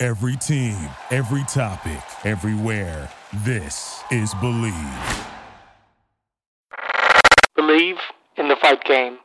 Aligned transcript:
Every 0.00 0.36
team, 0.36 0.76
every 1.10 1.42
topic, 1.48 2.00
everywhere. 2.24 3.10
This 3.38 4.00
is 4.12 4.32
Bleav. 4.34 5.26
Bleav 7.56 7.98
in 8.36 8.46
the 8.46 8.54
fight 8.62 8.84
game. 8.84 9.18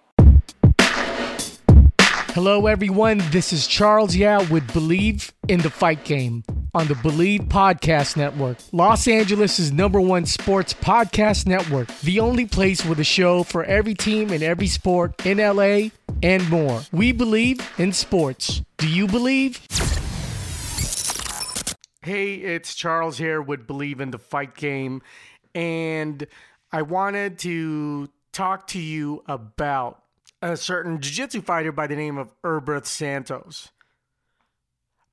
Hello, 2.34 2.66
everyone. 2.66 3.22
This 3.30 3.54
is 3.54 3.68
Charles 3.68 4.16
Yao 4.16 4.40
with 4.46 4.68
Bleav 4.70 5.32
in 5.48 5.60
the 5.60 5.70
Fight 5.70 6.04
Game 6.06 6.44
on 6.74 6.88
the 6.88 6.96
Bleav 6.96 7.50
Podcast 7.50 8.18
Network, 8.18 8.58
Los 8.72 9.08
Angeles' 9.08 9.70
number 9.70 10.02
one 10.02 10.26
sports 10.26 10.74
podcast 10.74 11.46
network, 11.46 11.88
the 12.00 12.20
only 12.20 12.48
place 12.48 12.84
with 12.84 13.00
a 13.00 13.04
show 13.04 13.44
for 13.44 13.64
every 13.64 13.94
team 13.94 14.32
and 14.32 14.42
every 14.42 14.66
sport 14.66 15.24
in 15.24 15.38
LA 15.38 15.90
and 16.24 16.50
more. 16.50 16.82
We 16.92 17.12
believe 17.12 17.60
in 17.78 17.94
sports. 17.94 18.64
Do 18.78 18.90
you 18.90 19.06
believe? 19.08 19.62
Hey, 22.04 22.34
it's 22.34 22.76
Charles 22.76 23.18
here 23.18 23.42
with 23.42 23.66
Bleav 23.66 24.02
in 24.02 24.12
the 24.12 24.20
Fight 24.20 24.56
Game, 24.56 25.02
and 25.56 26.28
I 26.70 26.82
wanted 26.82 27.40
to 27.40 28.10
talk 28.34 28.68
to 28.68 28.80
you 28.80 29.24
about 29.26 30.04
a 30.42 30.58
certain 30.58 31.00
jiu-jitsu 31.00 31.40
fighter 31.44 31.72
by 31.72 31.88
the 31.88 31.96
name 31.96 32.18
of 32.18 32.34
Erberth 32.42 32.88
Santos. 32.88 33.70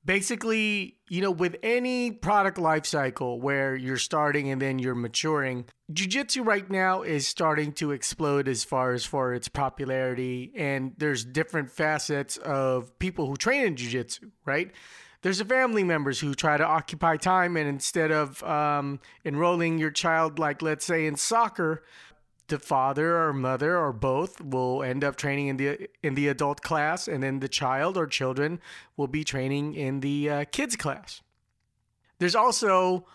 Basically, 0.03 0.97
you 1.07 1.21
know, 1.21 1.31
with 1.31 1.55
any 1.63 2.11
product 2.11 2.57
life 2.57 2.85
cycle 2.85 3.39
where 3.39 3.73
you're 3.73 3.95
starting 3.95 4.49
and 4.49 4.61
then 4.61 4.77
you're 4.77 4.93
maturing, 4.93 5.63
jiu-jitsu 5.93 6.43
right 6.43 6.69
now 6.69 7.03
is 7.03 7.25
starting 7.25 7.71
to 7.73 7.91
explode 7.91 8.49
as 8.49 8.65
far 8.65 8.91
as 8.91 9.05
for 9.05 9.33
its 9.33 9.47
popularity 9.47 10.51
and 10.57 10.91
there's 10.97 11.23
different 11.23 11.71
facets 11.71 12.35
of 12.35 12.99
people 12.99 13.27
who 13.27 13.37
train 13.37 13.63
in 13.63 13.77
jiu-jitsu, 13.77 14.29
right? 14.43 14.73
There's 15.21 15.37
the 15.37 15.45
family 15.45 15.83
members 15.83 16.19
who 16.19 16.33
try 16.33 16.57
to 16.57 16.65
occupy 16.65 17.17
time 17.17 17.55
and 17.55 17.67
instead 17.67 18.11
of 18.11 18.41
um, 18.43 18.99
enrolling 19.23 19.77
your 19.77 19.91
child 19.91 20.39
like 20.39 20.61
let's 20.61 20.85
say 20.85 21.05
in 21.05 21.15
soccer 21.15 21.83
the 22.51 22.59
father 22.59 23.17
or 23.17 23.33
mother 23.33 23.77
or 23.77 23.91
both 23.93 24.41
will 24.41 24.83
end 24.83 25.03
up 25.03 25.15
training 25.15 25.47
in 25.47 25.57
the 25.57 25.89
in 26.03 26.15
the 26.15 26.27
adult 26.27 26.61
class 26.61 27.07
and 27.07 27.23
then 27.23 27.39
the 27.39 27.47
child 27.47 27.97
or 27.97 28.05
children 28.05 28.59
will 28.97 29.07
be 29.07 29.23
training 29.23 29.73
in 29.73 30.01
the 30.01 30.29
uh, 30.29 30.45
kids 30.51 30.75
class. 30.75 31.21
There's 32.19 32.35
also 32.35 33.07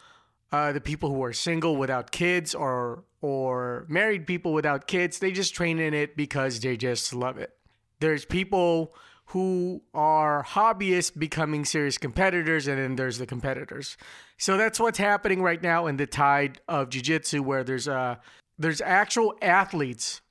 uh, 0.50 0.72
the 0.72 0.80
people 0.80 1.10
who 1.10 1.22
are 1.22 1.34
single 1.34 1.77
without 1.77 2.10
kids 2.10 2.54
or 2.54 3.04
or 3.20 3.84
married 3.88 4.27
people 4.27 4.52
without 4.52 4.86
kids 4.86 5.18
they 5.18 5.32
just 5.32 5.54
train 5.54 5.78
in 5.78 5.92
it 5.92 6.16
because 6.16 6.58
they 6.60 6.77
just 6.77 7.12
love 7.12 7.36
it. 7.38 7.52
There's 8.00 8.24
people 8.24 8.94
who 9.30 9.82
are 9.92 10.44
hobbyists 10.44 11.16
becoming 11.19 11.64
serious 11.64 11.98
competitors, 11.98 12.66
and 12.66 12.78
then 12.78 12.96
there's 12.96 13.19
the 13.19 13.27
competitors. 13.27 13.96
So 14.38 14.56
that's 14.56 14.78
what's 14.78 14.98
happening 14.98 15.42
right 15.42 15.62
now 15.62 15.86
in 15.86 15.96
the 15.96 16.06
tide 16.06 16.60
of 16.68 16.91
jiu-jitsu, 16.91 17.42
where 17.42 17.64
there's 17.64 17.88
uh 17.88 18.16
there's 18.58 18.80
actual 18.80 19.34
athletes 19.42 20.23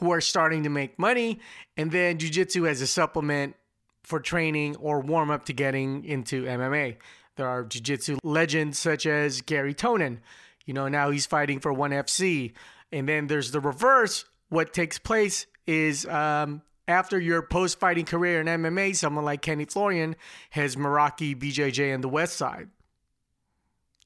who 0.00 0.10
are 0.10 0.20
starting 0.20 0.64
to 0.64 0.68
make 0.70 0.98
money, 0.98 1.40
and 1.76 1.92
then 1.92 2.18
jiu-jitsu 2.18 2.66
as 2.66 2.80
a 2.80 2.86
supplement 2.86 3.54
for 4.02 4.20
training 4.20 4.76
or 4.76 5.00
warm 5.00 5.30
up 5.30 5.44
to 5.46 5.52
getting 5.52 6.04
into 6.04 6.44
MMA. 6.44 6.96
There 7.36 7.48
are 7.48 7.64
jiu-jitsu 7.64 8.18
legends 8.22 8.78
such 8.78 9.06
as 9.06 9.40
Garry 9.40 9.74
Tonon. 9.74 10.18
You 10.66 10.74
know, 10.74 10.88
now 10.88 11.10
he's 11.10 11.26
fighting 11.26 11.60
for 11.60 11.72
ONE 11.72 11.90
FC. 11.90 12.52
And 12.92 13.08
then 13.08 13.26
there's 13.26 13.50
the 13.50 13.60
reverse. 13.60 14.24
What 14.50 14.72
takes 14.72 14.98
place 14.98 15.46
is 15.66 16.06
um, 16.06 16.62
after 16.86 17.18
your 17.18 17.42
post 17.42 17.78
fighting 17.78 18.04
career 18.04 18.40
in 18.40 18.46
MMA, 18.46 18.94
someone 18.96 19.24
like 19.24 19.42
Kenny 19.42 19.64
Florian 19.64 20.16
has 20.50 20.76
Meraki, 20.76 21.36
BJJ, 21.36 21.94
and 21.94 22.04
the 22.04 22.08
West 22.08 22.36
Side. 22.36 22.68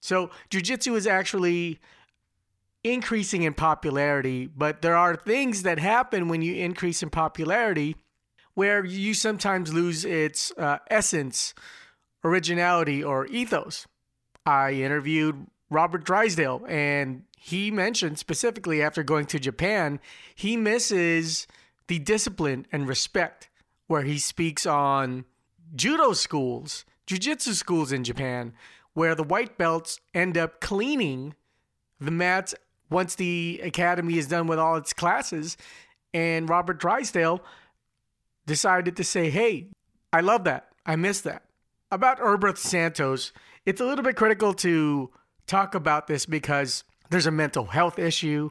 So, 0.01 0.31
Jiu 0.51 0.61
Jitsu 0.61 0.95
is 0.95 1.07
actually 1.07 1.81
increasing 2.85 3.43
in 3.43 3.55
popularity, 3.55 4.47
but 4.47 4.83
there 4.83 4.97
are 4.97 5.17
things 5.17 5.65
that 5.65 5.79
happen 5.79 6.29
when 6.29 6.43
you 6.43 6.55
increase 6.55 7.03
in 7.03 7.11
popularity 7.11 7.97
where 8.55 8.85
you 8.85 9.15
sometimes 9.15 9.73
lose 9.73 10.05
its 10.05 10.53
uh, 10.59 10.79
essence, 10.91 11.55
originality, 12.25 13.03
or 13.03 13.27
ethos. 13.27 13.87
I 14.47 14.73
interviewed 14.73 15.47
Robert 15.71 16.05
Drysdale, 16.05 16.65
and 16.69 17.23
he 17.39 17.71
mentioned 17.71 18.19
specifically 18.19 18.83
after 18.83 19.03
going 19.03 19.27
to 19.27 19.39
Japan, 19.39 20.01
he 20.35 20.57
misses 20.57 21.47
the 21.89 21.99
discipline 21.99 22.67
and 22.71 22.89
respect 22.89 23.49
where 23.87 24.03
he 24.03 24.19
speaks 24.19 24.65
on 24.67 25.25
judo 25.75 26.13
schools, 26.13 26.85
jiu-jitsu 27.07 27.55
schools 27.55 27.93
in 27.93 28.05
Japan 28.05 28.53
where 28.95 29.15
the 29.15 29.23
white 29.23 29.59
belts 29.59 30.01
end 30.15 30.37
up 30.37 30.61
cleaning 30.61 31.35
the 32.01 32.11
mats 32.11 32.55
once 32.91 33.15
the 33.15 33.61
academy 33.63 34.19
is 34.19 34.29
done 34.29 34.47
with 34.47 34.59
all 34.59 34.77
its 34.77 34.93
classes 34.93 35.57
and 36.15 36.49
Robert 36.49 36.79
Drysdale 36.79 37.43
decided 38.47 38.97
to 38.97 39.05
say, 39.05 39.31
"Hey, 39.31 39.69
I 40.13 40.21
love 40.21 40.45
that. 40.45 40.71
I 40.87 40.97
miss 40.97 41.21
that." 41.23 41.45
About 41.91 42.19
Erberth 42.19 42.59
Santos, 42.59 43.33
it's 43.67 43.81
a 43.81 43.85
little 43.85 44.05
bit 44.05 44.17
critical 44.17 44.55
to 44.55 45.11
talk 45.47 45.75
about 45.75 46.07
this 46.07 46.27
because 46.27 46.85
there's 47.11 47.27
a 47.27 47.31
mental 47.31 47.67
health 47.67 47.99
issue, 47.99 48.51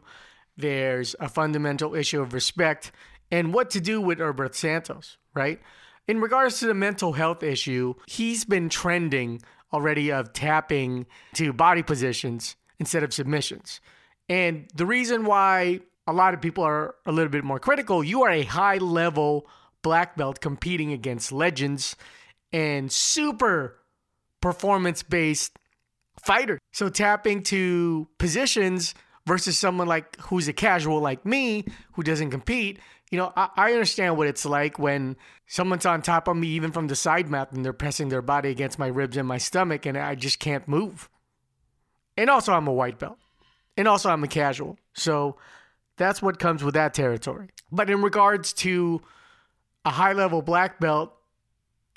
there's 0.56 1.16
a 1.20 1.30
fundamental 1.30 1.96
issue 1.96 2.22
of 2.22 2.34
respect, 2.34 2.92
and 3.32 3.54
what 3.54 3.70
to 3.72 3.82
do 3.82 4.00
with 4.02 4.20
Erberth 4.20 4.56
Santos, 4.56 5.18
right? 5.34 5.60
In 6.08 6.22
regards 6.22 6.60
to 6.60 6.68
the 6.68 6.74
mental 6.74 7.14
health 7.14 7.44
issue, 7.44 7.96
he's 8.08 8.46
been 8.46 8.70
trending 8.70 9.42
already 9.74 10.12
of 10.12 10.32
tapping 10.34 11.06
to 11.34 11.52
body 11.52 11.84
positions 11.84 12.56
instead 12.80 13.04
of 13.04 13.14
submissions. 13.14 13.82
And 14.30 14.68
the 14.74 14.86
reason 14.86 15.26
why 15.26 15.82
a 16.06 16.14
lot 16.14 16.34
of 16.34 16.42
people 16.42 16.64
are 16.64 16.96
a 17.06 17.12
little 17.12 17.32
bit 17.32 17.44
more 17.44 17.60
critical, 17.60 18.04
you 18.04 18.24
are 18.24 18.32
a 18.32 18.44
high 18.44 18.78
level 18.78 19.48
black 19.82 20.16
belt 20.16 20.40
competing 20.42 20.94
against 20.94 21.32
legends 21.32 21.96
and 22.52 22.92
super 22.92 23.80
performance 24.42 25.04
based 25.04 25.58
fighter. 26.24 26.60
So 26.72 26.90
tapping 26.90 27.44
to 27.44 28.08
positions 28.18 28.96
versus 29.26 29.58
someone 29.58 29.88
like 29.88 30.20
who's 30.22 30.48
a 30.48 30.54
casual 30.54 31.00
like 31.02 31.26
me 31.26 31.66
who 31.94 32.04
doesn't 32.04 32.32
compete 32.32 32.80
you 33.12 33.18
know, 33.18 33.32
I, 33.36 33.50
I, 33.56 33.72
understand 33.72 34.18
what 34.18 34.28
it's 34.28 34.46
like 34.46 34.78
when 34.78 35.16
someone's 35.46 35.86
on 35.86 36.02
top 36.02 36.28
of 36.28 36.36
me, 36.36 36.48
even 36.50 36.72
from 36.72 36.88
the 36.88 36.96
side 36.96 37.30
mat, 37.30 37.52
and 37.52 37.64
they're 37.64 37.74
pressing 37.74 38.10
their 38.10 38.22
body 38.22 38.50
against 38.50 38.78
my 38.78 38.88
ribs 38.88 39.16
and 39.16 39.28
my 39.28 39.38
stomach, 39.38 39.86
and 39.86 39.98
I 39.98 40.16
just 40.16 40.40
can't 40.40 40.68
move. 40.68 41.10
And 42.18 42.30
also, 42.30 42.54
I'm 42.54 42.68
a 42.68 42.74
white 42.74 43.00
belt. 43.00 43.18
And 43.78 43.88
also, 43.88 44.10
I'm 44.10 44.24
a 44.24 44.28
casual. 44.28 44.78
So 44.94 45.38
that's 45.96 46.22
what 46.22 46.40
comes 46.40 46.64
with 46.64 46.74
that 46.74 46.94
territory. 46.94 47.50
But 47.72 47.90
in 47.90 48.02
regards 48.02 48.52
to 48.54 49.02
a 49.86 49.92
high 49.92 50.14
level 50.14 50.42
black 50.42 50.80
belt, 50.80 51.14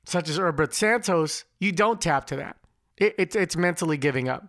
such 0.04 0.28
as 0.28 0.38
Erberth 0.38 0.74
Santos, 0.74 1.44
you 1.58 1.72
don't 1.72 2.00
tap 2.00 2.26
to 2.26 2.36
that. 2.36 2.56
It, 2.96 3.14
it's, 3.18 3.36
it's 3.36 3.56
mentally 3.56 3.96
giving 3.96 4.28
up. 4.28 4.46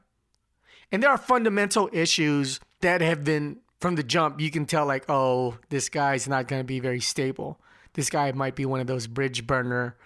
And 0.91 1.01
there 1.01 1.09
are 1.09 1.17
fundamental 1.17 1.89
issues 1.93 2.59
that 2.81 3.01
have 3.01 3.23
been 3.23 3.59
from 3.81 3.95
the 3.95 4.03
jump, 4.03 4.39
you 4.39 4.51
can 4.51 4.65
tell 4.65 4.85
like, 4.85 5.09
oh, 5.09 5.57
this 5.69 5.89
guy's 5.89 6.27
not 6.27 6.47
going 6.47 6.61
to 6.61 6.65
be 6.65 6.79
very 6.79 7.01
stable. 7.01 7.59
This 7.93 8.09
guy 8.09 8.31
might 8.31 8.55
be 8.55 8.65
one 8.65 8.79
of 8.79 8.87
those 8.87 9.07
bridge 9.07 9.45
burner 9.45 9.97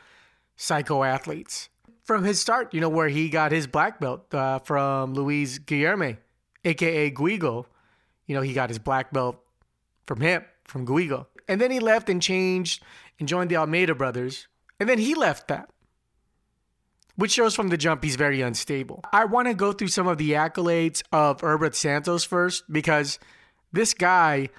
psycho 0.56 1.04
athletes. 1.04 1.70
From 2.04 2.24
his 2.24 2.40
start, 2.40 2.74
you 2.74 2.80
know, 2.80 2.90
where 2.90 3.10
he 3.10 3.30
got 3.30 3.52
his 3.52 3.68
black 3.68 4.00
belt 4.00 4.34
uh, 4.34 4.60
from 4.60 5.14
Luis 5.14 5.60
Guilherme, 5.60 6.18
aka 6.64 7.12
Guigo. 7.12 7.66
You 8.26 8.36
know, 8.36 8.42
he 8.42 8.54
got 8.54 8.70
his 8.70 8.80
black 8.80 9.12
belt 9.12 9.40
from 10.08 10.22
him, 10.22 10.46
from 10.64 10.86
Guigo. 10.86 11.28
And 11.48 11.60
then 11.60 11.70
he 11.70 11.80
left 11.80 12.10
and 12.10 12.22
changed 12.22 12.82
and 13.20 13.28
joined 13.28 13.52
the 13.52 13.58
Almeida 13.58 13.94
brothers. 13.94 14.48
And 14.80 14.88
then 14.88 15.00
he 15.00 15.16
left 15.16 15.48
that 15.50 15.70
which 17.16 17.32
shows 17.32 17.56
from 17.56 17.70
the 17.70 17.78
jump 17.78 18.04
he's 18.04 18.16
very 18.16 18.42
unstable. 18.42 19.02
I 19.12 19.26
want 19.26 19.48
to 19.48 19.54
go 19.54 19.72
through 19.72 19.88
some 19.88 20.08
of 20.08 20.18
the 20.18 20.32
accolades 20.32 21.02
of 21.12 21.42
Erberth 21.42 21.76
Santos 21.76 22.24
first 22.24 22.64
because 22.72 23.20
this 23.76 23.94
guy 23.94 24.50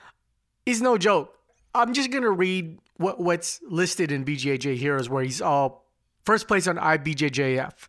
is 0.65 0.81
no 0.81 0.99
joke. 0.99 1.35
I'm 1.75 1.93
just 1.93 2.11
gonna 2.11 2.31
read 2.31 2.79
what 2.97 3.21
what's 3.21 3.61
listed 3.69 4.13
in 4.13 4.25
BJJ 4.25 4.77
Heroes, 4.77 5.09
where 5.09 5.23
he's 5.23 5.43
all 5.43 5.87
First 6.27 6.49
place 6.49 6.67
on 6.67 6.77
IBJJF, 6.77 7.89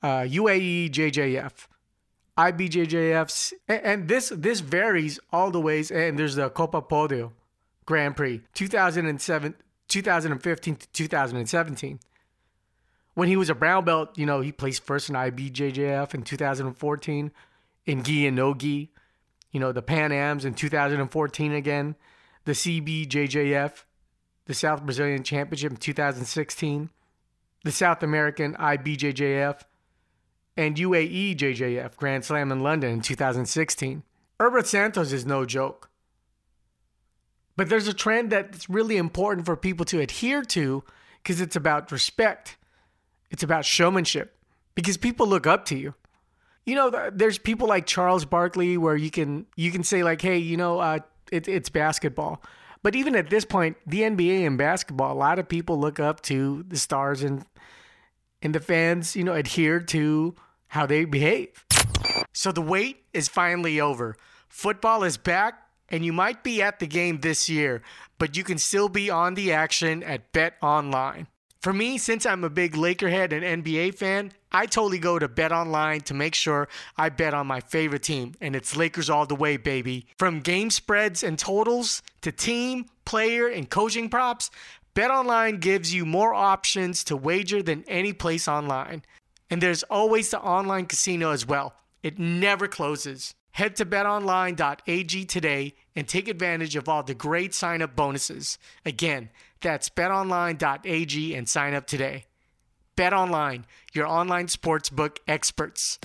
uh, 0.00 0.06
UAE 0.20 0.88
JJF, 0.88 1.66
IBJJFs, 2.38 3.52
and, 3.66 3.82
and 3.82 4.08
this 4.08 4.28
this 4.28 4.60
varies 4.60 5.18
all 5.32 5.50
the 5.50 5.60
ways. 5.60 5.90
And 5.90 6.16
there's 6.16 6.36
the 6.36 6.48
Copa 6.48 6.80
Podio 6.80 7.32
Grand 7.84 8.16
Prix 8.16 8.40
2007, 8.54 9.56
2015 9.88 10.76
to 10.76 10.88
2017. 10.92 11.98
When 13.14 13.26
he 13.26 13.36
was 13.36 13.50
a 13.50 13.54
brown 13.54 13.84
belt, 13.84 14.16
you 14.16 14.26
know, 14.26 14.42
he 14.42 14.52
placed 14.52 14.84
first 14.84 15.08
in 15.08 15.16
IBJJF 15.16 16.14
in 16.14 16.22
2014, 16.22 17.32
in 17.86 18.02
gi 18.04 18.26
and 18.28 18.36
no 18.36 18.54
gi, 18.54 18.92
you 19.56 19.60
know, 19.60 19.72
the 19.72 19.80
Pan 19.80 20.12
Ams 20.12 20.44
in 20.44 20.52
2014 20.52 21.52
again, 21.52 21.96
the 22.44 22.52
CBJJF, 22.52 23.84
the 24.44 24.52
South 24.52 24.82
Brazilian 24.82 25.22
Championship 25.22 25.70
in 25.70 25.78
2016, 25.78 26.90
the 27.64 27.72
South 27.72 28.02
American 28.02 28.52
IBJJF, 28.56 29.62
and 30.58 30.76
UAE 30.76 31.38
JJF 31.38 31.96
Grand 31.96 32.26
Slam 32.26 32.52
in 32.52 32.62
London 32.62 32.90
in 32.90 33.00
2016. 33.00 34.02
Erberth 34.38 34.66
Santos 34.66 35.10
is 35.10 35.24
no 35.24 35.46
joke. 35.46 35.88
But 37.56 37.70
there's 37.70 37.88
a 37.88 37.94
trend 37.94 38.28
that's 38.28 38.68
really 38.68 38.98
important 38.98 39.46
for 39.46 39.56
people 39.56 39.86
to 39.86 40.00
adhere 40.00 40.42
to 40.42 40.84
because 41.22 41.40
it's 41.40 41.56
about 41.56 41.90
respect. 41.90 42.58
It's 43.30 43.42
about 43.42 43.64
showmanship 43.64 44.36
because 44.74 44.98
people 44.98 45.26
look 45.26 45.46
up 45.46 45.64
to 45.64 45.78
you. 45.78 45.94
You 46.66 46.74
know, 46.74 47.10
there's 47.12 47.38
people 47.38 47.68
like 47.68 47.86
Charles 47.86 48.24
Barkley 48.24 48.76
where 48.76 48.96
you 48.96 49.10
can 49.10 49.46
you 49.56 49.70
can 49.70 49.84
say 49.84 50.02
like, 50.02 50.20
hey, 50.20 50.38
you 50.38 50.56
know, 50.56 50.80
uh, 50.80 50.98
it, 51.32 51.48
it's 51.48 51.68
basketball. 51.68 52.42
But 52.82 52.94
even 52.94 53.16
at 53.16 53.30
this 53.30 53.44
point, 53.44 53.76
the 53.86 54.00
NBA 54.00 54.46
and 54.46 54.58
basketball, 54.58 55.12
a 55.12 55.18
lot 55.18 55.38
of 55.38 55.48
people 55.48 55.78
look 55.78 55.98
up 55.98 56.20
to 56.22 56.64
the 56.68 56.76
stars 56.76 57.22
and 57.22 57.44
and 58.42 58.54
the 58.54 58.60
fans, 58.60 59.16
you 59.16 59.24
know, 59.24 59.32
adhere 59.32 59.80
to 59.80 60.34
how 60.68 60.86
they 60.86 61.04
behave. 61.04 61.64
So 62.32 62.52
the 62.52 62.62
wait 62.62 63.04
is 63.12 63.28
finally 63.28 63.80
over. 63.80 64.16
Football 64.48 65.04
is 65.04 65.16
back 65.16 65.62
and 65.88 66.04
you 66.04 66.12
might 66.12 66.42
be 66.42 66.62
at 66.62 66.78
the 66.78 66.86
game 66.86 67.20
this 67.20 67.48
year, 67.48 67.82
but 68.18 68.36
you 68.36 68.44
can 68.44 68.58
still 68.58 68.88
be 68.88 69.08
on 69.10 69.34
the 69.34 69.52
action 69.52 70.02
at 70.02 70.32
BetOnline. 70.32 71.26
For 71.66 71.72
me, 71.72 71.98
since 71.98 72.24
I'm 72.24 72.44
a 72.44 72.48
big 72.48 72.76
Laker 72.76 73.08
head 73.08 73.32
and 73.32 73.64
NBA 73.64 73.96
fan, 73.96 74.30
I 74.52 74.66
totally 74.66 75.00
go 75.00 75.18
to 75.18 75.28
BetOnline 75.28 76.04
to 76.04 76.14
make 76.14 76.36
sure 76.36 76.68
I 76.96 77.08
bet 77.08 77.34
on 77.34 77.48
my 77.48 77.58
favorite 77.58 78.04
team, 78.04 78.36
and 78.40 78.54
it's 78.54 78.76
Lakers 78.76 79.10
all 79.10 79.26
the 79.26 79.34
way, 79.34 79.56
baby. 79.56 80.06
From 80.16 80.38
game 80.38 80.70
spreads 80.70 81.24
and 81.24 81.36
totals 81.36 82.02
to 82.20 82.30
team, 82.30 82.86
player, 83.04 83.48
and 83.48 83.68
coaching 83.68 84.08
props, 84.08 84.48
BetOnline 84.94 85.58
gives 85.58 85.92
you 85.92 86.06
more 86.06 86.34
options 86.34 87.02
to 87.02 87.16
wager 87.16 87.64
than 87.64 87.82
any 87.88 88.12
place 88.12 88.46
online. 88.46 89.02
And 89.50 89.60
there's 89.60 89.82
always 89.82 90.30
the 90.30 90.38
online 90.38 90.86
casino 90.86 91.32
as 91.32 91.48
well. 91.48 91.74
It 92.00 92.16
never 92.16 92.68
closes. 92.68 93.34
Head 93.56 93.74
to 93.76 93.86
betonline.ag 93.86 95.24
today 95.24 95.74
and 95.94 96.06
take 96.06 96.28
advantage 96.28 96.76
of 96.76 96.90
all 96.90 97.02
the 97.02 97.14
great 97.14 97.54
sign 97.54 97.80
up 97.80 97.96
bonuses. 97.96 98.58
Again, 98.84 99.30
that's 99.62 99.88
betonline.ag 99.88 101.34
and 101.34 101.48
sign 101.48 101.72
up 101.72 101.86
today. 101.86 102.26
BetOnline, 102.98 103.64
your 103.94 104.06
online 104.06 104.48
sportsbook 104.48 105.20
experts. 105.26 105.98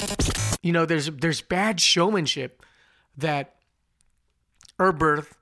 You 0.64 0.72
know, 0.72 0.86
there's 0.86 1.08
there's 1.08 1.42
bad 1.42 1.82
showmanship 1.82 2.64
that 3.18 3.56
Erberth 4.80 5.34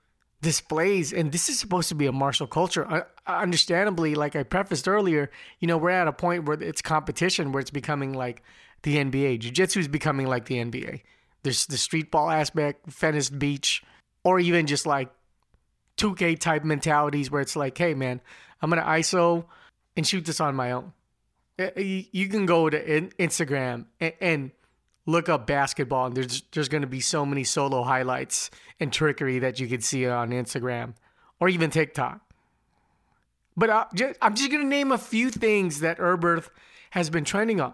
displays, 0.42 1.14
and 1.14 1.32
this 1.32 1.48
is 1.48 1.60
supposed 1.60 1.90
to 1.90 1.96
be 1.96 2.08
a 2.08 2.12
martial 2.12 2.48
culture. 2.48 3.06
Understandably, 3.28 4.16
like 4.16 4.36
I 4.36 4.42
prefaced 4.42 4.88
earlier, 4.88 5.30
you 5.60 5.68
know, 5.68 5.78
we're 5.78 5.92
at 5.92 6.08
a 6.08 6.12
point 6.12 6.46
where 6.46 6.60
it's 6.60 6.82
competition, 6.82 7.52
where 7.52 7.62
it's 7.62 7.70
becoming 7.70 8.14
like 8.14 8.42
the 8.82 8.96
NBA. 8.96 9.42
Jiu 9.42 9.52
Jitsu 9.52 9.82
is 9.82 9.88
becoming 9.88 10.26
like 10.26 10.46
the 10.46 10.56
NBA. 10.56 11.02
There's 11.44 11.66
the 11.66 11.78
street 11.78 12.12
ball 12.12 12.30
aspect, 12.30 12.92
Venice 12.92 13.30
Beach, 13.30 13.84
or 14.24 14.40
even 14.40 14.68
just 14.68 14.86
like 14.86 15.10
2K 15.98 16.40
type 16.40 16.64
mentalities 16.64 17.32
where 17.32 17.42
it's 17.42 17.56
like, 17.56 17.78
hey 17.78 17.94
man, 17.94 18.22
I'm 18.62 18.70
gonna 18.70 18.84
ISO 18.84 19.46
and 19.96 20.06
shoot 20.06 20.26
this 20.26 20.40
on 20.40 20.56
my 20.56 20.72
own. 20.72 20.94
Eh, 21.58 21.70
eh, 21.76 22.04
you 22.12 22.28
can 22.28 22.46
go 22.46 22.70
to 22.70 22.80
Instagram 23.20 23.86
and 24.00 24.52
look 25.06 25.28
up 25.28 25.48
basketball, 25.48 26.08
and 26.08 26.16
there's 26.16 26.44
there's 26.52 26.70
gonna 26.70 26.88
be 26.88 27.02
so 27.02 27.26
many 27.26 27.44
solo 27.44 27.84
highlights 27.84 28.50
and 28.80 28.92
trickery 28.92 29.40
that 29.40 29.60
you 29.60 29.68
can 29.68 29.82
see 29.82 30.08
on 30.08 30.30
Instagram 30.32 30.94
or 31.40 31.50
even 31.50 31.70
TikTok. 31.70 32.22
But 33.58 33.70
uh, 33.70 33.86
I'm 34.22 34.36
just 34.36 34.52
gonna 34.52 34.64
name 34.64 34.92
a 34.92 34.98
few 34.98 35.30
things 35.30 35.82
that 35.82 35.98
Erberth 35.98 36.50
has 36.92 37.10
been 37.10 37.26
trending 37.26 37.60
on 37.60 37.74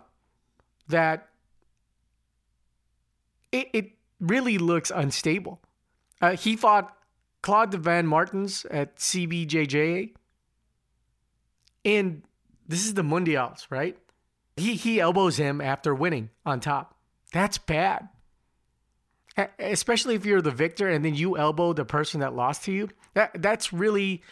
that 0.87 1.29
it, 3.55 3.69
it 3.73 3.91
really 4.19 4.57
looks 4.57 4.91
unstable. 4.93 5.61
Uh, 6.21 6.35
he 6.35 6.55
fought 6.55 6.95
Claude 7.41 7.73
Van 7.73 8.07
Martins 8.07 8.65
at 8.71 8.97
CBJJ. 8.97 10.13
And 11.83 12.23
this 12.67 12.85
is 12.85 12.95
the 12.95 13.03
Mundials, 13.03 13.67
right? 13.69 13.97
He, 14.57 14.75
he 14.75 14.99
elbows 14.99 15.37
him 15.37 15.61
after 15.61 15.93
winning 15.93 16.29
on 16.45 16.59
top. 16.59 16.95
That's 17.31 17.57
bad. 17.57 18.09
Especially 19.59 20.15
if 20.15 20.25
you're 20.25 20.41
the 20.41 20.51
victor 20.51 20.89
and 20.89 21.03
then 21.03 21.13
you 21.13 21.37
elbow 21.37 21.73
the 21.73 21.85
person 21.85 22.21
that 22.21 22.33
lost 22.33 22.63
to 22.63 22.71
you. 22.71 22.89
That 23.13 23.41
that's 23.41 23.73
really 23.73 24.23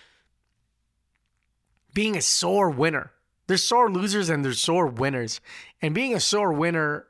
being 1.93 2.15
a 2.15 2.21
sore 2.21 2.69
winner. 2.69 3.11
There's 3.47 3.63
sore 3.63 3.91
losers 3.91 4.29
and 4.29 4.45
there's 4.45 4.61
sore 4.61 4.87
winners. 4.87 5.41
And 5.81 5.93
being 5.93 6.13
a 6.13 6.21
sore 6.21 6.53
winner 6.53 7.05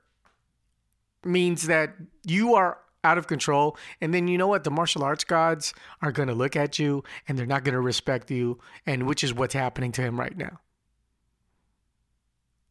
means 1.26 1.68
that 1.68 1.96
you 2.24 2.56
are 2.56 2.78
out 3.04 3.18
of 3.18 3.28
control. 3.28 3.78
And 4.02 4.14
then 4.14 4.28
you 4.28 4.38
know 4.38 4.48
what? 4.48 4.64
The 4.64 4.72
martial 4.72 5.04
arts 5.04 5.24
gods 5.24 5.74
are 6.02 6.12
going 6.12 6.30
to 6.30 6.34
look 6.34 6.56
at 6.56 6.80
you 6.80 7.04
and 7.28 7.38
they're 7.38 7.46
not 7.46 7.64
going 7.64 7.74
to 7.74 7.82
respect 7.82 8.32
you, 8.32 8.60
and 8.86 9.08
which 9.08 9.24
is 9.24 9.34
what's 9.34 9.54
happening 9.54 9.92
to 9.94 10.02
him 10.02 10.20
right 10.20 10.38
now. 10.38 10.60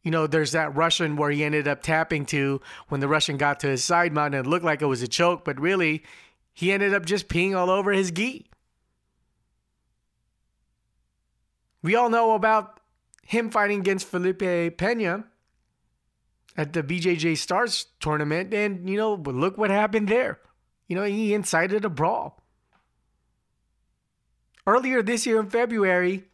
You 0.01 0.11
know, 0.11 0.27
there's 0.27 0.51
that 0.51 0.75
Russian 0.75 1.15
where 1.15 1.31
he 1.31 1.43
ended 1.43 1.67
up 1.67 1.81
tapping 1.81 2.25
to 2.27 2.61
when 2.89 2.99
the 2.99 3.07
Russian 3.07 3.37
got 3.37 3.61
to 3.61 3.67
his 3.67 3.83
side 3.83 4.11
mount 4.11 4.35
and 4.35 4.45
it 4.45 4.49
looked 4.49 4.65
like 4.65 4.81
it 4.81 4.87
was 4.87 5.01
a 5.01 5.07
choke, 5.07 5.45
but 5.45 5.59
really, 5.59 6.03
he 6.53 6.71
ended 6.71 6.93
up 6.93 7.05
just 7.05 7.29
peeing 7.29 7.55
all 7.55 7.69
over 7.69 7.91
his 7.91 8.11
gi. 8.11 8.47
We 11.81 11.95
all 11.95 12.09
know 12.09 12.33
about 12.33 12.79
him 13.25 13.49
fighting 13.49 13.79
against 13.79 14.07
Felipe 14.07 14.77
Pena 14.77 15.25
at 16.55 16.73
the 16.73 16.83
BJJ 16.83 17.37
Stars 17.37 17.87
tournament, 17.99 18.53
and 18.53 18.89
you 18.89 18.97
know, 18.97 19.15
look 19.15 19.57
what 19.57 19.69
happened 19.69 20.07
there. 20.07 20.39
You 20.87 20.95
know, 20.95 21.03
he 21.03 21.33
incited 21.33 21.85
a 21.85 21.89
brawl. 21.89 22.41
Earlier 24.65 25.01
this 25.01 25.25
year 25.25 25.39
in 25.39 25.49
February, 25.49 26.25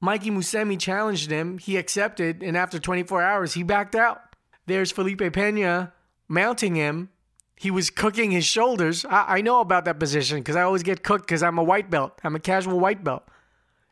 Mikey 0.00 0.30
Musumeci 0.30 0.78
challenged 0.78 1.30
him. 1.30 1.58
He 1.58 1.76
accepted, 1.76 2.42
and 2.42 2.56
after 2.56 2.78
24 2.78 3.22
hours, 3.22 3.54
he 3.54 3.62
backed 3.62 3.94
out. 3.94 4.20
There's 4.66 4.92
Felipe 4.92 5.32
Pena 5.32 5.92
mounting 6.28 6.74
him. 6.74 7.10
He 7.54 7.70
was 7.70 7.88
cooking 7.88 8.32
his 8.32 8.44
shoulders. 8.44 9.04
I, 9.06 9.38
I 9.38 9.40
know 9.40 9.60
about 9.60 9.86
that 9.86 9.98
position 9.98 10.38
because 10.38 10.56
I 10.56 10.62
always 10.62 10.82
get 10.82 11.02
cooked 11.02 11.26
because 11.26 11.42
I'm 11.42 11.58
a 11.58 11.64
white 11.64 11.90
belt. 11.90 12.18
I'm 12.22 12.36
a 12.36 12.40
casual 12.40 12.78
white 12.78 13.02
belt. 13.02 13.22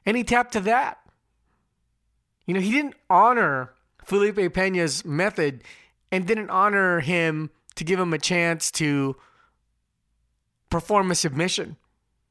And 0.04 0.16
he 0.16 0.24
tapped 0.24 0.52
to 0.52 0.60
that. 0.60 0.98
You 2.46 2.52
know, 2.52 2.60
he 2.60 2.70
didn't 2.70 2.94
honor 3.08 3.73
Felipe 4.04 4.52
Pena's 4.52 5.04
method 5.04 5.62
and 6.10 6.26
didn't 6.26 6.50
honor 6.50 7.00
him 7.00 7.50
to 7.74 7.84
give 7.84 7.98
him 7.98 8.12
a 8.12 8.18
chance 8.18 8.70
to 8.72 9.16
perform 10.70 11.10
a 11.10 11.14
submission. 11.14 11.76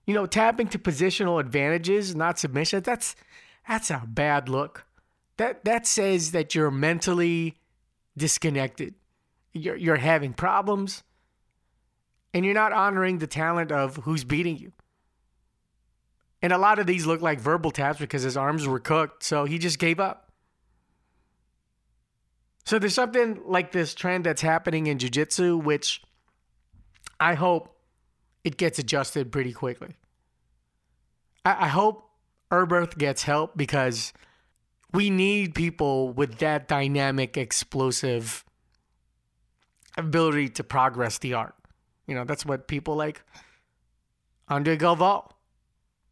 You 0.06 0.14
know, 0.14 0.26
tapping 0.26 0.68
to 0.70 0.80
positional 0.80 1.40
advantages, 1.40 2.16
not 2.16 2.40
submission, 2.40 2.84
that's 2.84 3.16
that's 3.68 3.90
a 3.90 4.04
bad 4.06 4.50
look. 4.50 4.86
That 5.38 5.64
that 5.66 5.88
says 5.88 6.32
that 6.32 6.54
you're 6.54 6.72
mentally 6.72 7.56
disconnected. 8.18 8.96
You're 9.54 9.78
you're 9.78 9.96
having 9.98 10.34
problems 10.34 11.04
and 12.34 12.44
you're 12.46 12.54
not 12.54 12.74
honoring 12.74 13.20
the 13.20 13.28
talent 13.28 13.72
of 13.72 13.98
who's 13.98 14.24
beating 14.24 14.58
you. 14.58 14.74
And 16.42 16.52
a 16.52 16.58
lot 16.58 16.80
of 16.80 16.88
these 16.88 17.06
look 17.06 17.22
like 17.22 17.40
verbal 17.40 17.72
taps 17.72 18.00
because 18.00 18.24
his 18.24 18.36
arms 18.36 18.68
were 18.68 18.80
cooked, 18.80 19.24
so 19.24 19.46
he 19.46 19.58
just 19.58 19.80
gave 19.80 20.00
up. 20.00 20.23
So 22.66 22.80
there's 22.80 22.94
something 22.94 23.42
like 23.46 23.72
this 23.72 23.94
trend 23.94 24.26
that's 24.26 24.42
happening 24.42 24.88
in 24.88 24.98
jiu-jitsu 25.00 25.58
which 25.58 26.02
I 27.20 27.34
hope 27.36 27.78
it 28.44 28.58
gets 28.58 28.80
adjusted 28.80 29.32
pretty 29.32 29.54
quickly. 29.54 29.96
I, 31.46 31.66
I 31.66 31.68
hope 31.68 32.10
Erberth 32.52 32.98
gets 32.98 33.24
help 33.24 33.58
because 33.58 34.14
we 34.94 35.10
need 35.10 35.56
people 35.56 36.10
with 36.14 36.38
that 36.38 36.68
dynamic, 36.68 37.38
explosive 37.38 38.46
ability 39.98 40.50
to 40.50 40.64
progress 40.64 41.18
the 41.18 41.34
art. 41.34 41.56
You 42.08 42.16
know, 42.16 42.26
that's 42.26 42.46
what 42.46 42.68
people 42.68 42.96
like 42.96 43.24
Andre 44.50 44.78
Galvao, 44.78 45.30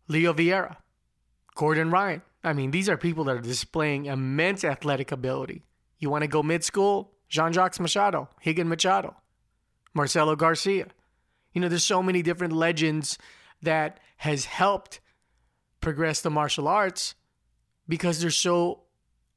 Leo 0.07 0.33
Vieira, 0.33 0.77
Gordon 1.55 1.91
Ryan, 1.91 2.21
I 2.43 2.53
mean, 2.53 2.71
these 2.71 2.89
are 2.89 2.97
people 2.97 3.23
that 3.25 3.35
are 3.35 3.41
displaying 3.41 4.05
immense 4.05 4.63
athletic 4.63 5.11
ability. 5.11 5.63
You 6.01 6.09
want 6.09 6.23
to 6.23 6.27
go 6.27 6.43
mid 6.43 6.65
school? 6.65 7.13
Jean 7.29 7.53
Jacques 7.53 7.79
Machado, 7.79 8.27
Rigan 8.45 8.67
Machado, 8.67 9.15
Marcelo 9.93 10.35
Garcia. 10.35 10.87
You 11.53 11.61
know, 11.61 11.69
there's 11.69 11.85
so 11.85 12.03
many 12.03 12.21
different 12.21 12.51
legends 12.51 13.17
that 13.61 14.01
has 14.17 14.43
helped 14.43 14.99
progress 15.79 16.19
the 16.21 16.29
martial 16.29 16.67
arts 16.67 17.15
because 17.87 18.19
they're 18.19 18.31
so 18.31 18.81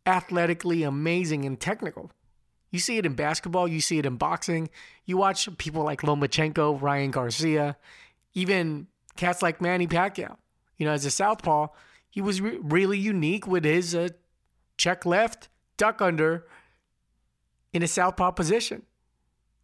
athletically 0.07 0.83
amazing 0.83 1.45
and 1.45 1.61
technical. 1.61 2.11
You 2.71 2.81
see 2.81 2.99
it 2.99 3.07
in 3.07 3.15
basketball, 3.15 3.69
you 3.69 3.81
see 3.81 3.99
it 3.99 4.07
in 4.07 4.17
boxing. 4.17 4.69
You 5.05 5.17
watch 5.17 5.49
people 5.59 5.85
like 5.85 6.01
Lomachenko, 6.01 6.83
Ryan 6.83 7.13
Garcia, 7.13 7.77
even 8.35 8.89
cats 9.17 9.41
like 9.41 9.61
Manny 9.61 9.87
Pacquiao. 9.87 10.37
You 10.77 10.87
know, 10.87 10.93
as 10.93 11.05
a 11.05 11.11
southpaw, 11.11 11.69
he 12.11 12.21
was 12.21 12.41
re- 12.41 12.59
really 12.61 12.99
unique 12.99 13.47
with 13.47 13.65
his 13.65 13.95
uh, 13.95 14.09
check 14.77 15.07
left, 15.07 15.49
duck 15.77 16.01
under 16.01 16.47
in 17.73 17.83
a 17.83 17.89
southpaw 17.89 18.31
position. 18.31 18.83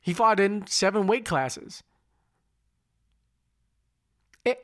He 0.00 0.12
fought 0.12 0.40
in 0.40 0.66
seven 0.66 1.06
weight 1.06 1.24
classes. 1.24 1.82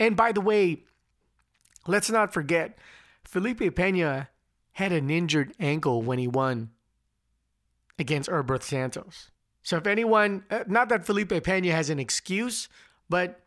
And 0.00 0.16
by 0.16 0.32
the 0.32 0.40
way, 0.40 0.84
let's 1.86 2.10
not 2.10 2.32
forget, 2.32 2.78
Felipe 3.24 3.76
Pena 3.76 4.30
had 4.72 4.92
an 4.92 5.10
injured 5.10 5.52
ankle 5.60 6.02
when 6.02 6.18
he 6.18 6.26
won 6.26 6.70
against 7.98 8.28
Erberth 8.28 8.62
Santos. 8.62 9.30
So 9.62 9.76
if 9.76 9.86
anyone, 9.86 10.44
uh, 10.50 10.64
not 10.66 10.88
that 10.88 11.04
Felipe 11.04 11.42
Pena 11.42 11.72
has 11.72 11.90
an 11.90 11.98
excuse, 11.98 12.68
but 13.08 13.40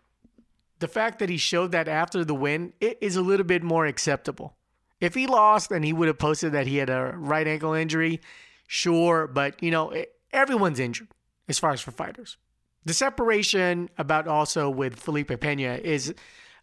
the 0.79 0.87
fact 0.87 1.19
that 1.19 1.29
he 1.29 1.37
showed 1.37 1.71
that 1.71 1.87
after 1.87 2.23
the 2.23 2.35
win 2.35 2.73
it 2.79 2.97
is 3.01 3.15
a 3.15 3.21
little 3.21 3.45
bit 3.45 3.63
more 3.63 3.85
acceptable. 3.85 4.55
If 4.99 5.15
he 5.15 5.27
lost 5.27 5.71
and 5.71 5.83
he 5.85 5.93
would 5.93 6.07
have 6.07 6.17
posted 6.17 6.51
that 6.53 6.67
he 6.67 6.77
had 6.77 6.89
a 6.89 7.13
right 7.15 7.47
ankle 7.47 7.73
injury, 7.73 8.21
sure, 8.67 9.27
but 9.27 9.61
you 9.63 9.71
know, 9.71 9.93
everyone's 10.31 10.79
injured 10.79 11.07
as 11.47 11.59
far 11.59 11.71
as 11.71 11.81
for 11.81 11.91
fighters. 11.91 12.37
The 12.85 12.93
separation 12.93 13.89
about 13.97 14.27
also 14.27 14.69
with 14.69 14.99
Felipe 14.99 15.39
Pena 15.39 15.79
is 15.83 16.13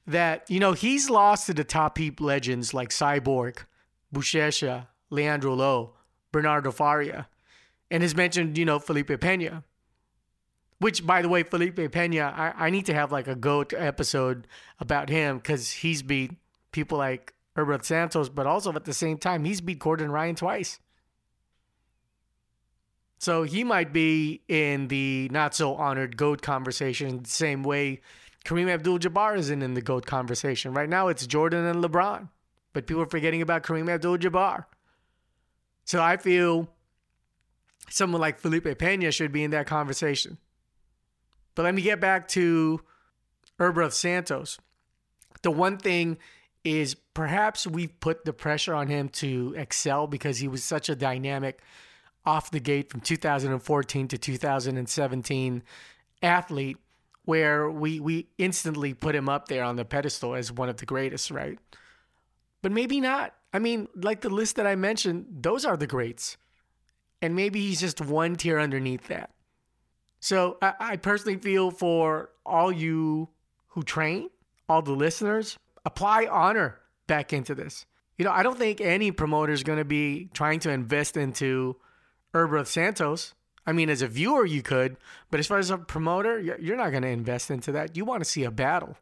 that, 0.07 0.49
you 0.50 0.61
know, 0.61 0.73
he's 0.73 1.11
lost 1.11 1.47
to 1.47 1.55
the 1.55 1.64
top 1.64 1.99
heap 1.99 2.21
legends 2.21 2.73
like 2.73 2.90
Cyborg, 2.90 3.59
Buchecha, 4.14 4.87
Leandro 5.11 5.55
Lo, 5.55 5.95
Bernardo 6.33 6.71
Faria, 6.71 7.28
and 7.90 8.02
has 8.02 8.14
mentioned, 8.14 8.57
you 8.57 8.64
know, 8.64 8.78
Felipe 8.78 9.21
Pena. 9.21 9.62
Which, 10.78 11.07
by 11.07 11.23
the 11.23 11.28
way, 11.28 11.43
Felipe 11.43 11.90
Pena, 11.90 12.35
I, 12.37 12.66
I 12.66 12.71
need 12.71 12.87
to 12.87 12.95
have 12.95 13.11
like 13.11 13.28
a 13.28 13.35
GOAT 13.35 13.73
episode 13.73 14.47
about 14.78 15.09
him 15.09 15.38
because 15.38 15.73
he's 15.73 16.02
beat 16.02 16.33
people 16.71 16.99
like 16.99 17.33
Erberth 17.57 17.85
Santos, 17.85 18.29
but 18.29 18.47
also 18.47 18.73
at 18.75 18.85
the 18.85 18.93
same 18.93 19.19
time, 19.19 19.45
he's 19.45 19.61
beat 19.61 19.79
Gordon 19.79 20.11
Ryan 20.11 20.35
twice. 20.35 20.79
So 23.19 23.45
he 23.45 23.65
might 23.65 23.93
be 23.93 24.43
in 24.47 24.89
the 24.89 25.29
not 25.33 25.55
so 25.55 25.75
honored 25.75 26.17
GOAT 26.17 26.43
conversation, 26.43 27.23
the 27.23 27.31
same 27.31 27.63
way 27.63 28.03
Kareem 28.45 28.69
Abdul 28.69 28.99
Jabbar 28.99 29.37
isn't 29.39 29.63
in 29.63 29.75
the 29.75 29.81
GOAT 29.81 30.07
conversation. 30.07 30.75
Right 30.75 30.89
now, 30.89 31.09
it's 31.09 31.27
Jordan 31.27 31.65
and 31.65 31.83
LeBron, 31.83 32.29
but 32.73 32.87
people 32.87 33.03
are 33.03 33.07
forgetting 33.07 33.43
about 33.43 33.63
Kareem 33.63 33.91
Abdul 33.91 34.19
Jabbar. 34.19 34.67
So 35.85 36.03
I 36.03 36.17
feel 36.17 36.69
someone 37.89 38.21
like 38.21 38.39
Felipe 38.39 38.79
Pena 38.79 39.11
should 39.11 39.33
be 39.33 39.45
in 39.45 39.51
that 39.53 39.67
conversation. 39.67 40.39
But 41.55 41.63
let 41.63 41.75
me 41.75 41.83
get 41.83 42.01
back 42.01 42.29
to 42.29 42.81
Erberth 43.59 43.93
Santos. 43.93 44.59
The 45.43 45.51
one 45.51 45.79
thing 45.79 46.19
is 46.65 46.97
perhaps 47.17 47.67
we've 47.67 47.99
put 47.99 48.27
the 48.27 48.33
pressure 48.35 48.75
on 48.75 48.89
him 48.89 49.09
to 49.09 49.55
excel 49.57 50.07
because 50.07 50.37
he 50.37 50.49
was 50.49 50.63
such 50.63 50.91
a 50.91 50.95
dynamic 50.95 51.63
off 52.27 52.51
the 52.51 52.61
gate 52.61 52.91
from 52.91 53.01
2014 53.01 54.09
to 54.09 54.19
2017 54.19 55.63
athlete 56.21 56.77
where 57.25 57.71
we 57.71 58.01
we 58.01 58.29
instantly 58.37 58.93
put 58.93 59.15
him 59.15 59.31
up 59.31 59.49
there 59.49 59.65
on 59.65 59.77
the 59.77 59.85
pedestal 59.87 60.35
as 60.35 60.53
one 60.53 60.69
of 60.69 60.77
the 60.77 60.85
greatest, 60.85 61.31
right? 61.31 61.59
But 62.61 62.71
maybe 62.71 63.01
not. 63.01 63.33
I 63.51 63.61
mean, 63.61 63.89
like 63.95 64.21
the 64.21 64.29
list 64.29 64.57
that 64.57 64.67
I 64.67 64.75
mentioned, 64.75 65.25
those 65.41 65.65
are 65.65 65.79
the 65.79 65.87
greats. 65.87 66.37
And 67.23 67.35
maybe 67.35 67.61
he's 67.61 67.81
just 67.81 67.99
one 68.03 68.37
tier 68.37 68.59
underneath 68.59 69.09
that. 69.09 69.31
So 70.21 70.59
I, 70.61 70.75
I 70.79 70.97
personally 70.97 71.39
feel 71.39 71.71
for 71.71 72.29
all 72.45 72.71
you 72.71 73.31
who 73.69 73.83
train, 73.83 74.29
all 74.69 74.83
the 74.83 74.93
listeners, 74.93 75.59
apply 75.87 76.27
honor 76.27 76.79
back 77.07 77.33
into 77.33 77.55
this. 77.55 77.87
You 78.19 78.25
know, 78.25 78.33
I 78.33 78.43
don't 78.43 78.59
think 78.59 78.81
any 78.81 79.11
promoter 79.11 79.53
is 79.53 79.63
going 79.63 79.79
to 79.79 79.85
be 79.85 80.31
trying 80.33 80.61
to 80.61 80.71
invest 80.71 81.17
into 81.17 81.77
Erberth 82.35 82.67
Santos. 82.67 83.35
I 83.67 83.73
mean, 83.73 83.91
as 83.91 84.01
a 84.01 84.07
viewer, 84.07 84.47
you 84.47 84.63
could, 84.63 84.97
but 85.31 85.41
as 85.41 85.47
far 85.47 85.59
as 85.59 85.71
a 85.71 85.79
promoter, 85.79 86.39
you're 86.39 86.77
not 86.77 86.91
going 86.91 87.03
to 87.03 87.09
invest 87.09 87.51
into 87.51 87.73
that. 87.73 87.97
You 87.97 88.05
want 88.05 88.23
to 88.23 88.29
see 88.29 88.45
a 88.45 88.51
battle. 88.51 88.97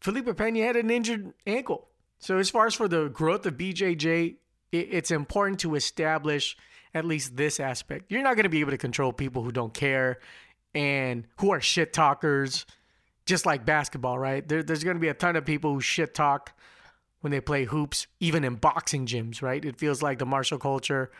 Felipe 0.00 0.36
Pena 0.36 0.64
had 0.64 0.76
an 0.76 0.90
injured 0.90 1.34
ankle. 1.46 1.88
So, 2.20 2.38
as 2.38 2.50
far 2.50 2.66
as 2.66 2.74
for 2.74 2.88
the 2.88 3.08
growth 3.08 3.44
of 3.46 3.54
BJJ, 3.54 4.36
it's 4.70 5.10
important 5.10 5.60
to 5.60 5.74
establish 5.74 6.56
at 6.94 7.04
least 7.04 7.36
this 7.36 7.60
aspect. 7.60 8.10
You're 8.10 8.22
not 8.22 8.34
going 8.36 8.44
to 8.44 8.50
be 8.50 8.60
able 8.60 8.70
to 8.70 8.78
control 8.78 9.12
people 9.12 9.42
who 9.42 9.52
don't 9.52 9.74
care 9.74 10.18
and 10.74 11.26
who 11.40 11.50
are 11.50 11.60
shit 11.60 11.92
talkers, 11.92 12.66
just 13.26 13.46
like 13.46 13.64
basketball, 13.64 14.18
right? 14.18 14.46
There, 14.46 14.62
there's 14.62 14.84
going 14.84 14.96
to 14.96 15.00
be 15.00 15.08
a 15.08 15.14
ton 15.14 15.36
of 15.36 15.44
people 15.44 15.74
who 15.74 15.80
shit 15.80 16.14
talk 16.14 16.52
when 17.20 17.30
they 17.30 17.40
play 17.40 17.64
hoops, 17.64 18.06
even 18.20 18.44
in 18.44 18.54
boxing 18.54 19.06
gyms, 19.06 19.42
right? 19.42 19.64
It 19.64 19.78
feels 19.78 20.02
like 20.02 20.18
the 20.18 20.26
martial 20.26 20.58
culture 20.58 21.10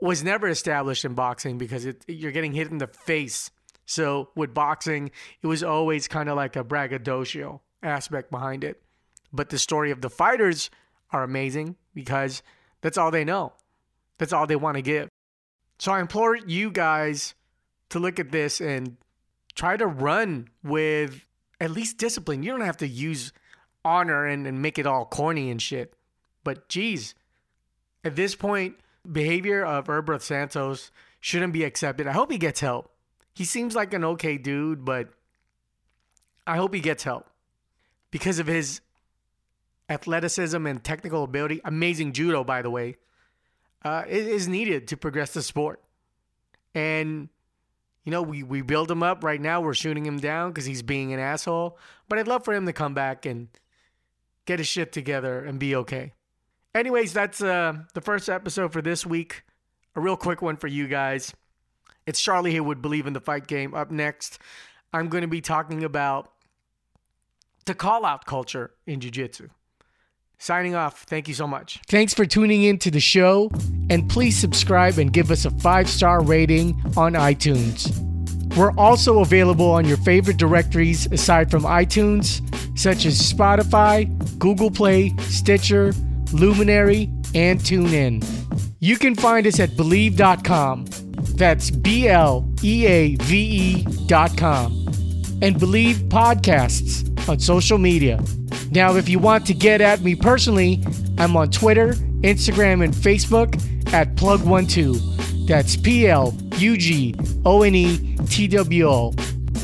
was 0.00 0.22
never 0.22 0.48
established 0.48 1.04
in 1.04 1.14
boxing 1.14 1.58
because 1.58 1.86
it, 1.86 2.04
you're 2.06 2.32
getting 2.32 2.52
hit 2.52 2.70
in 2.70 2.78
the 2.78 2.86
face. 2.86 3.50
So 3.84 4.30
with 4.34 4.52
boxing, 4.52 5.10
it 5.42 5.46
was 5.46 5.62
always 5.62 6.08
kind 6.08 6.28
of 6.28 6.36
like 6.36 6.56
a 6.56 6.64
braggadocio 6.64 7.60
aspect 7.82 8.30
behind 8.30 8.64
it. 8.64 8.82
But 9.32 9.50
the 9.50 9.58
story 9.58 9.90
of 9.90 10.00
the 10.00 10.10
fighters 10.10 10.70
are 11.10 11.22
amazing 11.22 11.76
because 11.94 12.42
that's 12.80 12.98
all 12.98 13.10
they 13.10 13.24
know. 13.24 13.52
That's 14.18 14.32
all 14.32 14.46
they 14.46 14.56
want 14.56 14.76
to 14.76 14.82
give. 14.82 15.08
So 15.78 15.92
I 15.92 16.00
implore 16.00 16.36
you 16.36 16.70
guys 16.70 17.34
to 17.90 17.98
look 17.98 18.18
at 18.18 18.32
this 18.32 18.60
and 18.60 18.96
try 19.54 19.76
to 19.76 19.86
run 19.86 20.48
with 20.62 21.26
at 21.60 21.70
least 21.70 21.98
discipline. 21.98 22.42
You 22.42 22.50
don't 22.50 22.62
have 22.62 22.78
to 22.78 22.88
use 22.88 23.32
honor 23.86 24.26
and, 24.26 24.46
and 24.46 24.60
make 24.60 24.78
it 24.78 24.86
all 24.86 25.06
corny 25.06 25.50
and 25.50 25.62
shit. 25.62 25.94
But 26.44 26.68
geez, 26.68 27.14
at 28.04 28.16
this 28.16 28.34
point, 28.34 28.76
behavior 29.10 29.64
of 29.64 29.86
Erberth 29.86 30.22
Santos 30.22 30.90
shouldn't 31.20 31.52
be 31.52 31.64
accepted. 31.64 32.06
I 32.06 32.12
hope 32.12 32.30
he 32.30 32.38
gets 32.38 32.60
help. 32.60 32.90
He 33.34 33.44
seems 33.44 33.74
like 33.74 33.94
an 33.94 34.04
okay 34.04 34.38
dude, 34.38 34.84
but 34.84 35.08
I 36.46 36.56
hope 36.56 36.74
he 36.74 36.80
gets 36.80 37.04
help 37.04 37.28
because 38.10 38.38
of 38.38 38.46
his 38.46 38.80
athleticism 39.88 40.66
and 40.66 40.82
technical 40.82 41.24
ability. 41.24 41.60
Amazing 41.64 42.12
judo, 42.12 42.44
by 42.44 42.62
the 42.62 42.70
way, 42.70 42.96
uh, 43.84 44.04
is 44.08 44.48
needed 44.48 44.88
to 44.88 44.96
progress 44.96 45.32
the 45.32 45.42
sport. 45.42 45.82
And 46.74 47.28
you 48.06 48.12
know, 48.12 48.22
we, 48.22 48.44
we 48.44 48.62
build 48.62 48.88
him 48.88 49.02
up 49.02 49.24
right 49.24 49.40
now. 49.40 49.60
We're 49.60 49.74
shooting 49.74 50.06
him 50.06 50.18
down 50.18 50.50
because 50.50 50.64
he's 50.64 50.82
being 50.82 51.12
an 51.12 51.18
asshole. 51.18 51.76
But 52.08 52.20
I'd 52.20 52.28
love 52.28 52.44
for 52.44 52.54
him 52.54 52.64
to 52.66 52.72
come 52.72 52.94
back 52.94 53.26
and 53.26 53.48
get 54.46 54.58
his 54.58 54.68
shit 54.68 54.92
together 54.92 55.44
and 55.44 55.58
be 55.58 55.74
okay. 55.76 56.12
Anyways, 56.74 57.12
that's 57.12 57.42
uh, 57.42 57.74
the 57.94 58.00
first 58.00 58.28
episode 58.28 58.72
for 58.72 58.82
this 58.82 59.04
week. 59.04 59.42
A 59.94 60.00
real 60.00 60.16
quick 60.16 60.42
one 60.42 60.56
for 60.56 60.66
you 60.66 60.88
guys. 60.88 61.32
It's 62.06 62.20
Charlie 62.20 62.52
Haywood 62.52 62.82
Bleav 62.82 63.06
in 63.06 63.12
the 63.12 63.20
Fight 63.20 63.46
Game. 63.46 63.74
Up 63.74 63.90
next, 63.90 64.38
I'm 64.92 65.08
going 65.08 65.22
to 65.22 65.28
be 65.28 65.40
talking 65.40 65.82
about 65.82 66.30
the 67.64 67.74
call 67.74 68.04
out 68.04 68.26
culture 68.26 68.72
in 68.86 69.00
Jiu 69.00 69.10
Jitsu. 69.10 69.48
Signing 70.38 70.74
off. 70.74 71.04
Thank 71.04 71.28
you 71.28 71.34
so 71.34 71.46
much. 71.46 71.80
Thanks 71.88 72.12
for 72.12 72.26
tuning 72.26 72.62
in 72.62 72.78
to 72.80 72.90
the 72.90 73.00
show. 73.00 73.50
And 73.88 74.08
please 74.08 74.36
subscribe 74.38 74.98
and 74.98 75.12
give 75.12 75.30
us 75.30 75.46
a 75.46 75.50
five 75.50 75.88
star 75.88 76.22
rating 76.22 76.80
on 76.96 77.14
iTunes. 77.14 77.90
We're 78.56 78.72
also 78.78 79.20
available 79.20 79.70
on 79.70 79.86
your 79.86 79.96
favorite 79.98 80.36
directories 80.36 81.10
aside 81.12 81.50
from 81.50 81.62
iTunes, 81.64 82.40
such 82.76 83.06
as 83.06 83.20
Spotify, 83.20 84.06
Google 84.38 84.70
Play, 84.70 85.14
Stitcher, 85.20 85.92
Luminary, 86.32 87.10
and 87.34 87.58
TuneIn. 87.60 88.24
You 88.78 88.98
can 88.98 89.14
find 89.14 89.46
us 89.46 89.58
at 89.58 89.70
Bleav.com. 89.70 90.84
That's 91.36 91.70
B 91.70 92.08
L 92.08 92.48
E 92.62 92.86
A 92.86 93.16
V 93.16 93.36
E.com. 93.36 94.72
And 95.42 95.56
Bleav 95.56 95.94
Podcasts 96.08 97.28
on 97.28 97.40
social 97.40 97.78
media. 97.78 98.22
Now, 98.70 98.96
if 98.96 99.08
you 99.08 99.18
want 99.18 99.46
to 99.46 99.54
get 99.54 99.80
at 99.80 100.00
me 100.02 100.14
personally, 100.14 100.82
I'm 101.18 101.36
on 101.36 101.50
Twitter, 101.50 101.94
Instagram, 102.22 102.84
and 102.84 102.92
Facebook 102.92 103.54
at 103.92 104.14
Plug12. 104.16 105.46
That's 105.46 105.76
P 105.76 106.08
L 106.08 106.34
U 106.56 106.76
G 106.76 107.14
O 107.44 107.62
N 107.62 107.74
E 107.74 108.16
T 108.28 108.48
W 108.48 108.88
O. 108.88 109.14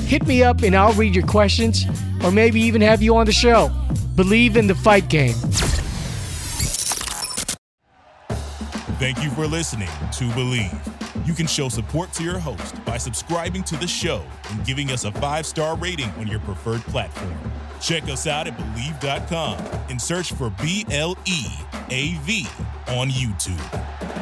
Hit 0.06 0.26
me 0.26 0.42
up 0.42 0.62
and 0.62 0.74
I'll 0.74 0.92
read 0.92 1.14
your 1.14 1.26
questions 1.26 1.84
or 2.24 2.30
maybe 2.30 2.60
even 2.60 2.80
have 2.80 3.02
you 3.02 3.16
on 3.16 3.26
the 3.26 3.32
show. 3.32 3.68
Bleav 4.16 4.56
in 4.56 4.66
the 4.66 4.74
fight 4.74 5.08
game. 5.08 5.34
Thank 8.98 9.22
you 9.24 9.30
for 9.30 9.46
listening 9.46 9.88
to 9.88 10.24
Bleav. 10.30 11.26
You 11.26 11.34
can 11.34 11.46
show 11.46 11.68
support 11.68 12.12
to 12.14 12.22
your 12.22 12.38
host 12.38 12.84
by 12.84 12.98
subscribing 12.98 13.62
to 13.64 13.76
the 13.76 13.86
show 13.86 14.22
and 14.50 14.64
giving 14.64 14.90
us 14.90 15.04
a 15.04 15.12
five 15.12 15.46
star 15.46 15.76
rating 15.76 16.10
on 16.18 16.26
your 16.26 16.40
preferred 16.40 16.82
platform. 16.82 17.34
Check 17.80 18.04
us 18.04 18.26
out 18.26 18.46
at 18.46 18.56
Bleav.com 18.56 19.58
and 19.90 20.00
search 20.00 20.32
for 20.32 20.50
B 20.62 20.86
L 20.90 21.18
E 21.26 21.46
A 21.90 22.14
V 22.22 22.46
on 22.88 23.08
YouTube. 23.08 24.21